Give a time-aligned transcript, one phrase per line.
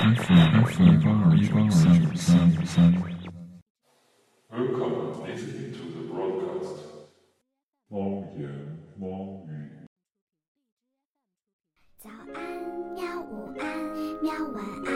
[0.00, 0.16] Welcome
[5.26, 6.76] listening to the broadcast.
[7.90, 8.48] 猫言
[8.96, 9.50] 猫语。
[11.98, 12.40] 早安，
[12.94, 13.20] 喵！
[13.20, 13.66] 午安，
[14.22, 14.32] 喵！
[14.54, 14.90] 晚安，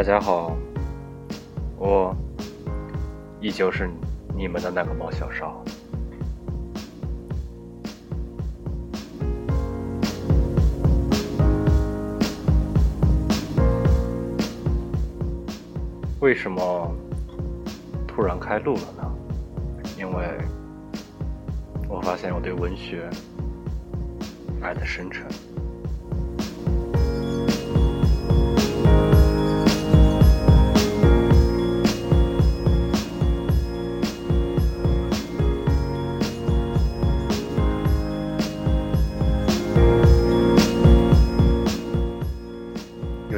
[0.00, 0.56] 大家好，
[1.76, 2.16] 我
[3.38, 3.86] 依旧是
[4.34, 5.62] 你们的那个猫小少。
[16.20, 16.96] 为什么
[18.08, 19.12] 突然开录了呢？
[19.98, 20.38] 因为
[21.90, 23.06] 我发现我对文学
[24.62, 25.26] 爱的深沉。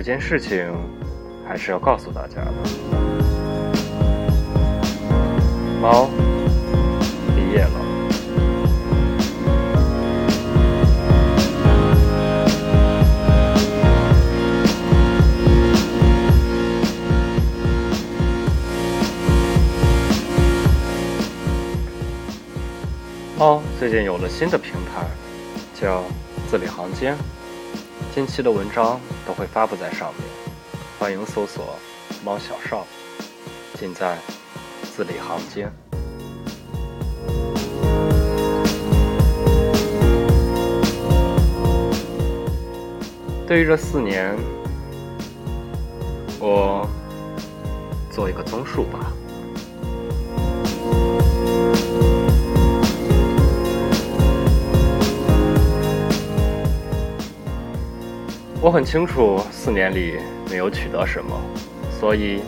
[0.02, 0.66] 有件事情
[1.46, 2.52] 还是要告诉大家的：
[5.80, 6.10] 猫
[7.36, 7.70] 毕业了。
[23.38, 25.06] 猫最近有了新的平台，
[25.80, 26.02] 叫
[26.50, 27.16] 字里行间。
[28.14, 30.22] 近期的文章都会发布在上面，
[30.98, 31.78] 欢迎搜索
[32.22, 32.86] “猫小少”，
[33.80, 34.18] 尽在
[34.94, 35.72] 字里行间。
[43.46, 44.36] 对于这四年，
[46.38, 46.86] 我
[48.10, 49.10] 做一个综述吧。
[58.64, 61.36] 我很清楚四年里没有取得什么，
[61.98, 62.40] 所以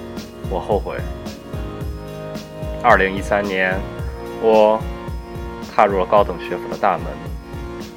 [0.49, 0.97] 我后悔。
[2.85, 3.77] 二零一三年，
[4.41, 4.81] 我
[5.75, 7.07] 踏入了高等学府的大门，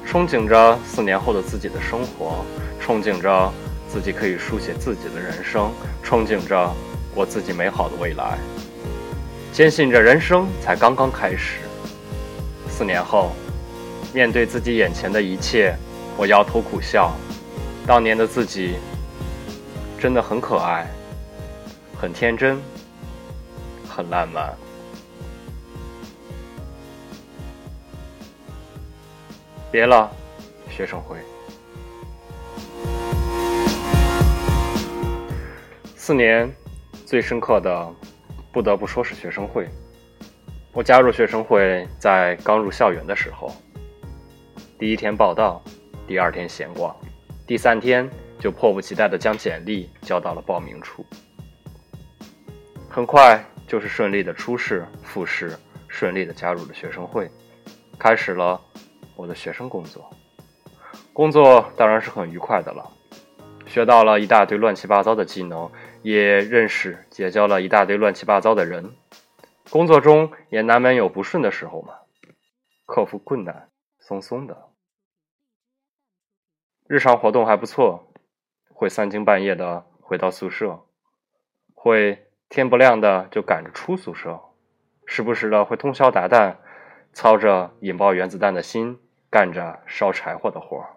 [0.04, 2.44] 憧憬着四年后的自己的生活，
[2.84, 3.52] 憧憬着
[3.88, 5.70] 自己可以书写自己的人生，
[6.04, 6.68] 憧憬着
[7.14, 8.36] 我自己美好的未来，
[9.52, 11.60] 坚信着人生才刚刚开始。
[12.68, 13.30] 四年后，
[14.12, 15.72] 面对自己眼前的一切，
[16.16, 17.14] 我摇头苦笑。
[17.88, 18.76] 当年的自己
[19.98, 20.86] 真的很可爱，
[21.98, 22.60] 很天真，
[23.88, 24.54] 很浪漫。
[29.72, 30.10] 别了，
[30.68, 31.16] 学生会。
[35.96, 36.54] 四年
[37.06, 37.90] 最深刻的，
[38.52, 39.66] 不得不说是学生会。
[40.72, 43.50] 我加入学生会在刚入校园的时候，
[44.78, 45.62] 第一天报道，
[46.06, 46.94] 第二天闲逛。
[47.48, 48.06] 第三天
[48.38, 51.02] 就迫不及待地将简历交到了报名处，
[52.90, 57.26] 很快就是顺利的初试、复试，顺利的加入了学生会，
[57.98, 58.60] 开始了
[59.16, 60.10] 我的学生工作。
[61.14, 62.86] 工作当然是很愉快的了，
[63.66, 65.72] 学到了一大堆乱七八糟的技能，
[66.02, 68.92] 也认识、结交了一大堆乱七八糟的人。
[69.70, 71.94] 工作中也难免有不顺的时候嘛，
[72.84, 73.70] 克服困难，
[74.00, 74.68] 松松的。
[76.88, 78.10] 日常活动还不错，
[78.72, 80.86] 会三更半夜的回到宿舍，
[81.74, 84.40] 会天不亮的就赶着出宿舍，
[85.04, 86.56] 时不时的会通宵达旦，
[87.12, 88.98] 操着引爆原子弹的心，
[89.28, 90.88] 干着烧柴火的活儿。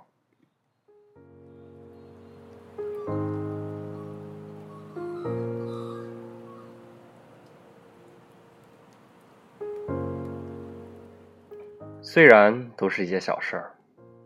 [12.01, 13.75] 虽然都是一些小事儿，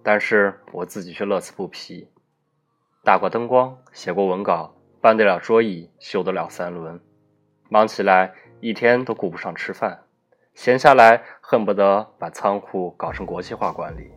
[0.05, 2.07] 但是我自己却乐此不疲。
[3.03, 6.99] 打过灯光，写过文稿，搬得了桌椅，修得了三轮，
[7.69, 10.03] 忙起来一天都顾不上吃饭，
[10.53, 14.11] 闲下来恨不得把仓库搞成国际化管理。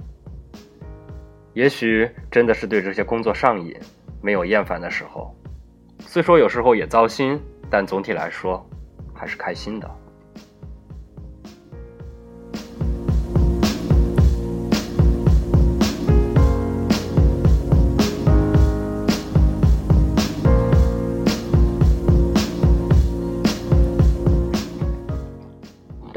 [1.55, 3.75] 也许真的是对这些工作上瘾，
[4.23, 5.35] 没有厌烦的时候。
[6.01, 7.41] 虽说有时候也糟心，
[7.71, 8.65] 但总体来说
[9.15, 9.91] 还是开心的。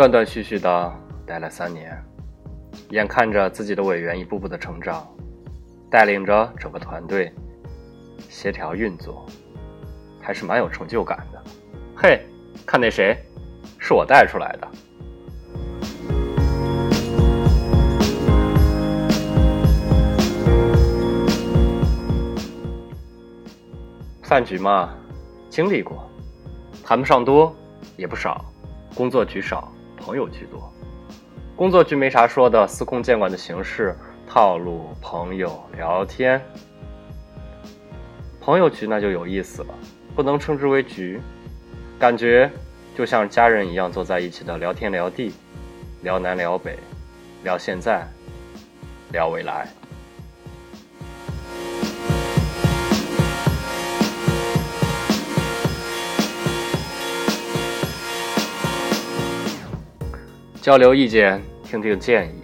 [0.01, 0.93] 断断续续的
[1.27, 1.95] 待了三年，
[2.89, 5.07] 眼看着自己的委员一步步的成长，
[5.91, 7.31] 带领着整个团队
[8.27, 9.23] 协调运作，
[10.19, 11.43] 还是蛮有成就感的。
[11.95, 12.25] 嘿，
[12.65, 13.15] 看那谁，
[13.77, 14.67] 是我带出来的。
[24.23, 24.95] 饭局嘛，
[25.47, 26.09] 经历过，
[26.83, 27.55] 谈不上多，
[27.97, 28.43] 也不少，
[28.95, 29.71] 工作局少。
[30.01, 30.73] 朋友居多，
[31.55, 33.95] 工作局没啥说的，司空见惯的形式
[34.27, 36.41] 套路，朋友聊天。
[38.39, 39.73] 朋友局那就有意思了，
[40.15, 41.21] 不能称之为局，
[41.99, 42.51] 感觉
[42.97, 45.31] 就像家人一样坐在一起的聊天聊地，
[46.01, 46.75] 聊南聊北，
[47.43, 48.07] 聊现在，
[49.11, 49.80] 聊未来。
[60.61, 62.43] 交流意见，听听建议，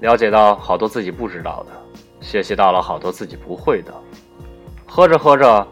[0.00, 1.72] 了解到好多自己不知道的，
[2.20, 3.94] 学习到了好多自己不会的。
[4.86, 5.66] 喝着喝着，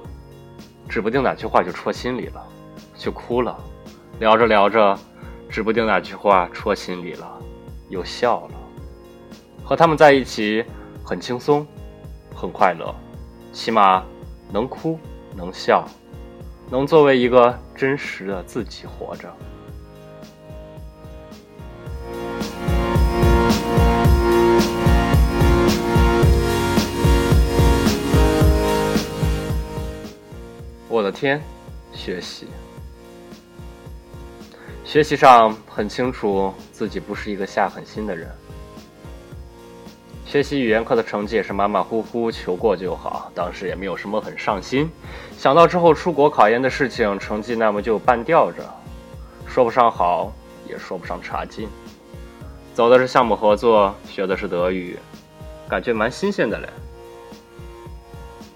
[0.88, 2.42] 指不定哪句话就戳心里了，
[2.96, 3.54] 就哭了；
[4.18, 4.98] 聊着聊着，
[5.50, 7.30] 指不定哪句话戳心里了，
[7.90, 8.54] 又笑了。
[9.62, 10.64] 和他们在一起
[11.04, 11.66] 很轻松，
[12.34, 12.94] 很快乐，
[13.52, 14.02] 起码
[14.50, 14.98] 能哭
[15.36, 15.86] 能笑，
[16.70, 19.30] 能作为一个真实的自己活着。
[31.02, 31.42] 我的天，
[31.92, 32.46] 学习，
[34.84, 38.30] 学习上很清楚自己不是一个下狠心的人。
[40.24, 43.32] 学习语言课的成绩也是马马虎虎，求过就好。
[43.34, 44.88] 当时也没有什么很上心，
[45.36, 48.62] 想到之后出国考研的事情，成绩那么就半吊着，
[49.48, 50.32] 说不上好，
[50.68, 51.68] 也说不上差劲。
[52.74, 54.96] 走的是项目合作，学的是德语，
[55.68, 56.68] 感觉蛮新鲜的嘞。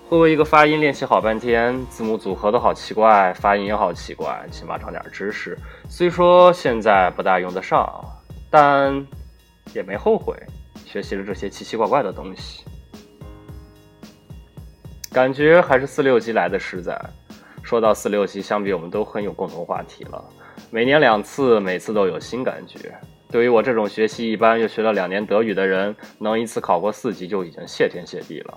[0.09, 5.59] 会为一个发音练习好半天，字母组合都好奇怪，发音也好奇怪，起码长点知识。
[5.89, 8.05] 虽说现在不大用得上，
[8.49, 9.05] 但
[9.75, 10.37] 也没后悔，
[10.85, 12.65] 学习了这些奇奇怪怪的东西。
[15.13, 16.97] 感觉还是四六级来的实在。
[17.65, 20.25] 说到四六级，相比我们都很有共同话题了。
[20.71, 22.95] 每年两次，每次都有新感觉。
[23.29, 28.57] 对于我这种学习一般又学了两年德语的人，能一次考过四级就已经谢天谢地了。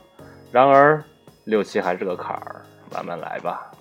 [0.52, 1.04] 然而。
[1.50, 2.62] 六七还是个坎儿，
[2.94, 3.72] 慢慢来吧。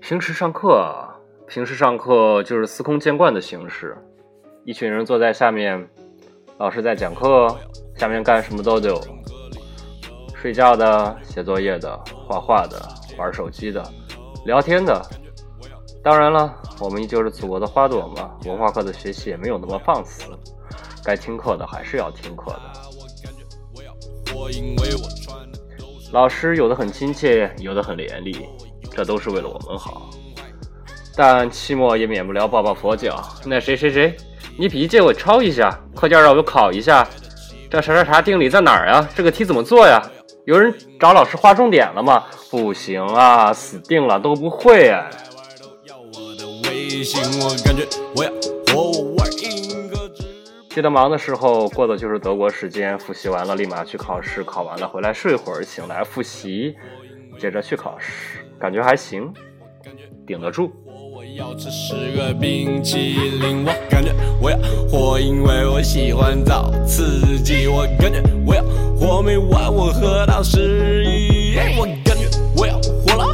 [0.00, 0.88] 平时上课，
[1.48, 3.98] 平时上课就是司空见惯的形式，
[4.62, 5.84] 一群人坐在下面，
[6.58, 7.48] 老师在讲课，
[7.96, 9.25] 下面干什么都有。
[10.46, 12.80] 睡觉的、写作业的、画画的、
[13.18, 13.84] 玩手机的、
[14.44, 15.04] 聊天的，
[16.04, 18.30] 当然了，我们依旧是祖国的花朵嘛。
[18.44, 20.22] 文化课的学习也没有那么放肆，
[21.02, 22.60] 该听课的还是要听课的。
[26.12, 28.46] 老师有的很亲切，有的很严厉，
[28.92, 30.10] 这都是为了我们好。
[31.16, 33.20] 但期末也免不了抱抱佛脚。
[33.44, 34.16] 那谁谁谁，
[34.56, 37.04] 你笔记借我抄一下，课件让我考一下。
[37.68, 39.08] 这啥啥啥定理在哪儿呀？
[39.12, 40.00] 这个题怎么做呀？
[40.46, 42.24] 有人找老师划重点了吗？
[42.48, 45.10] 不行啊，死定了，都不会哎。
[50.68, 56.76] 记得忙的时候过的就是德国时间，复习完了立马去考试，考完了回来睡会儿，醒来复习，
[57.40, 59.34] 接着去考试，感觉还行，
[60.24, 60.70] 顶得住。
[61.12, 64.12] 我要吃十个冰淇淋，我感觉
[65.18, 67.66] 因为我喜欢找刺激。
[67.66, 68.62] 我感觉我要
[68.98, 71.56] 火，每晚我喝到十一。
[71.78, 73.26] 我感觉我要火了，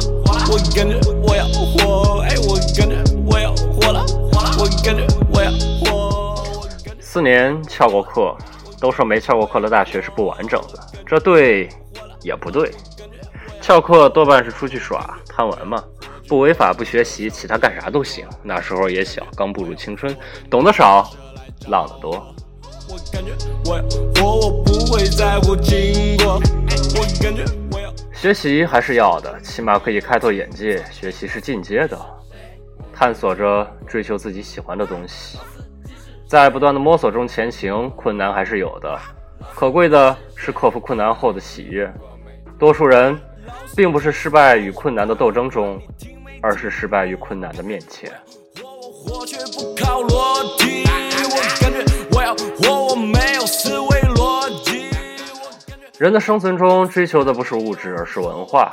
[0.49, 4.05] 我感觉我要火，哎，我感觉我要火了，
[4.59, 5.51] 我感觉我要
[5.83, 6.43] 火。
[6.99, 8.35] 四年翘过课，
[8.79, 11.69] 都说没翘过课的大学是不完整的，这对
[12.21, 12.71] 也不对。
[13.61, 15.81] 翘课多半是出去耍贪玩嘛，
[16.27, 18.25] 不违法不学习，其他干啥都行。
[18.41, 20.13] 那时候也小，刚步入青春，
[20.49, 21.09] 懂得少，
[21.67, 22.35] 浪得多。
[22.89, 23.31] 我感觉
[23.65, 23.83] 我要
[24.15, 26.35] 活，我不会在乎经过。
[26.95, 27.93] 我感觉我要。
[28.13, 30.83] 学习还是要的，起码可以开拓眼界。
[30.91, 31.99] 学习是进阶的，
[32.93, 35.39] 探索着追求自己喜欢的东西，
[36.27, 37.89] 在不断的摸索中前行。
[37.91, 38.99] 困难还是有的，
[39.53, 41.91] 可贵的是克服困难后的喜悦。
[42.59, 43.19] 多数人
[43.75, 45.81] 并不是失败与困难的斗争中，
[46.41, 48.11] 而是失败于困难的面前。
[49.05, 50.83] 我却不靠逻辑，
[51.25, 54.85] 我感觉我要活，我没有思维逻辑。
[55.97, 58.71] 人的生存中追求的不是物质，而是文化。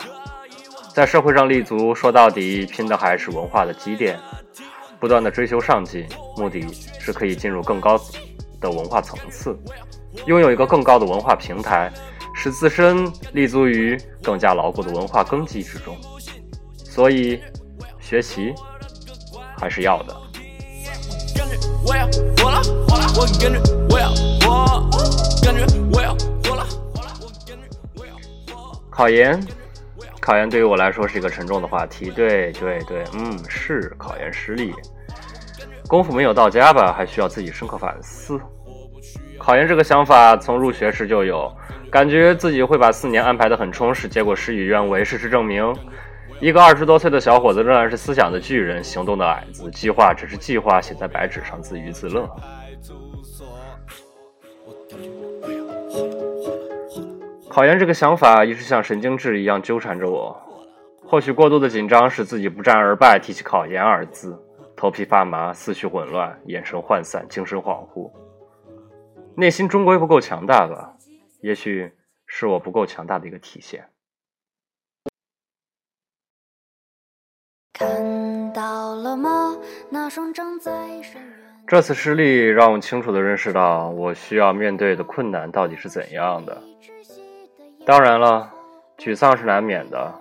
[0.94, 4.18] 在社会上立足，说到底，拼的还是文化的积淀。
[4.98, 6.06] 不断的追求上进，
[6.36, 6.66] 目的
[6.98, 7.98] 是可以进入更高
[8.60, 9.58] 的文化层次，
[10.26, 11.90] 拥有一个更高的文化平台，
[12.34, 15.96] 使自身立足于更加牢固的文化根基之中。
[16.76, 17.40] 所以，
[17.98, 18.52] 学习
[19.60, 20.16] 还是要的。
[28.90, 29.40] 考研，
[30.20, 32.10] 考研对于我来说是一个沉重的话题。
[32.10, 34.74] 对对对，嗯，是考研失利，
[35.88, 38.38] 功夫没有到家吧，还需要自己深刻反思。
[39.38, 41.50] 考研这个想法从入学时就有，
[41.90, 45.02] 感觉自己会把四年安排得很充实，结果事与愿违。
[45.02, 45.74] 事实证明，
[46.40, 52.26] 一个二十多岁的小伙子仍然是思想的巨人，行动的矮子，计划只是计划，写在白纸上，自娱自乐。
[57.50, 60.34] 考研这个想法一直像神经质一样纠缠着我。
[61.02, 64.38] 或许过度的紧张使自己不战而败，提起考研二字，
[64.74, 68.10] 头皮发麻，思绪混乱，眼神涣散，精神恍惚。
[69.36, 70.94] 内心终归不够强大吧？
[71.42, 71.92] 也许
[72.26, 73.84] 是我不够强大的一个体现。
[77.80, 79.56] 看到了吗？
[79.88, 80.70] 那双长在。
[81.66, 86.60] 这次失利让我清楚地认识到，我需要面对的困难到底是怎样的。
[87.86, 88.52] 当然了，
[88.98, 90.14] 沮丧是难免的，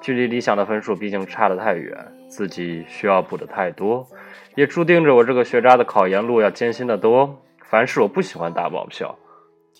[0.00, 1.94] 距离理想的分数毕竟差得太远，
[2.30, 4.06] 自己需要补的太多，
[4.54, 7.42] 也注定着我这个学渣的考研路要艰辛得多。
[7.60, 9.14] 凡事我不喜欢打保票，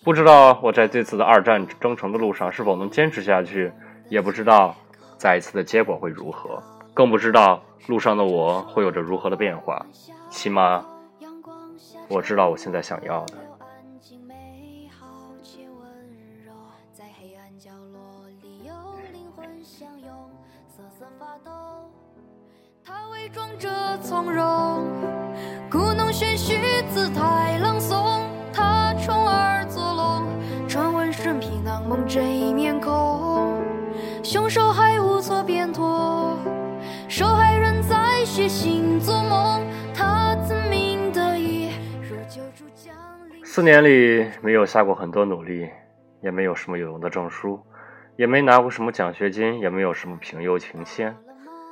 [0.05, 3.73] 不知道我在这次的二战征程的路上是否能坚持下去，
[4.11, 4.77] 也不知道
[5.17, 6.63] 再一次的结果会如何，
[6.97, 9.85] 更不知道路上的我会有着如何的变化。
[10.31, 10.83] 起码，
[12.09, 13.35] 我知道我现在想要的。
[16.95, 18.01] 在黑暗角落
[18.41, 18.73] 里有
[19.13, 20.11] 灵魂相拥，
[20.75, 21.53] 瑟瑟发抖。
[22.83, 24.83] 他伪装着从容，
[25.71, 28.23] 故弄玄虚，姿态朗诵。
[28.55, 30.25] 他充耳作聋，
[30.67, 32.91] 传闻生皮囊蒙这一面孔，
[43.57, 45.67] 四年里没有下过很多努力，
[46.21, 47.59] 也没有什么有用的证书，
[48.17, 51.17] 也没拿过什么奖学金，也没有什么平优情先，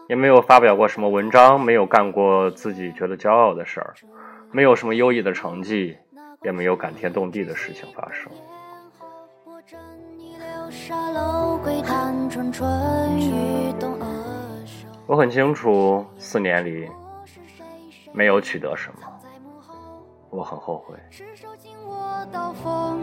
[0.09, 3.93] 也没有发表过什么文章，没有干过自己觉得骄傲的事儿，
[4.51, 5.95] 没有什么优异的成绩，
[6.43, 8.33] 也没有感天动地的事情发生。
[15.07, 16.89] 我很清楚，四年里
[18.15, 19.14] 没有取得什么，
[20.35, 20.99] 我很后悔。
[21.11, 22.99] 赤手紧握刀锋，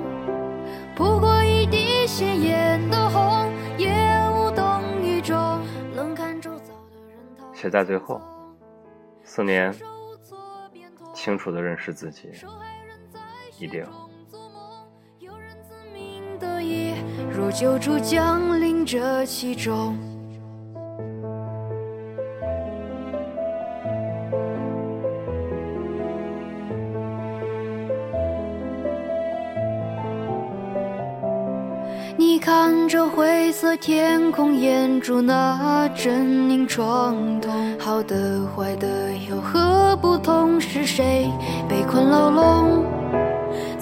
[0.94, 3.90] 不过一滴鲜艳的红，也
[4.36, 5.38] 无动于衷，
[5.96, 8.20] 冷看周遭的人逃写在最后，
[9.24, 9.74] 四年，
[11.14, 12.30] 清楚地认识自己，
[13.58, 13.86] 一定。
[14.30, 14.86] 做梦，
[15.20, 16.96] 有人自鸣得意，
[17.32, 19.98] 若救助降临这其中。
[33.62, 37.80] 色天空，掩住那狰狞创痛。
[37.80, 40.60] 好的坏的有何不同？
[40.60, 41.30] 是谁
[41.70, 42.84] 被困牢笼？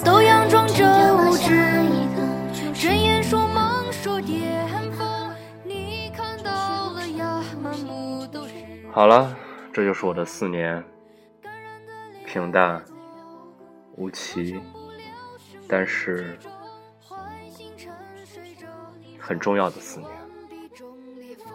[0.04, 1.82] 都佯装着无知，
[2.74, 5.32] 睁眼说梦说巅峰。
[5.64, 8.54] 你看到了呀，满目都是
[8.92, 9.34] 好了，
[9.72, 10.84] 这就是我的四年，
[12.26, 12.84] 平淡
[13.96, 14.60] 无奇，
[15.70, 16.38] 但是
[19.30, 20.10] 很重要的四年。
[20.50, 21.54] 壁中裂缝。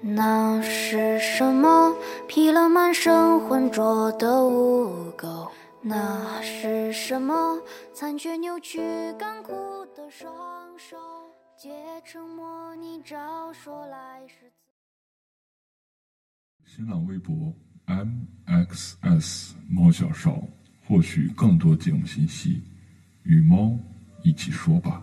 [0.00, 1.96] 那是什么？
[2.28, 5.50] 披了满身浑浊的污垢。
[5.82, 7.60] 那是什么？
[7.92, 8.78] 残缺扭曲
[9.18, 9.52] 干枯
[9.96, 10.96] 的双手，
[11.56, 11.70] 借
[12.04, 14.52] 沉默你照说来是。
[16.64, 17.52] 新浪微博
[17.88, 20.40] mxs 猫小少，
[20.86, 22.62] 获取更多节目信息，
[23.26, 23.78] 与猫
[24.22, 25.02] 一起说吧。